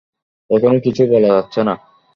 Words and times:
এখনও 0.49 0.79
কিছু 0.85 1.01
বলা 1.11 1.29
যাচ্ছেনা। 1.35 1.73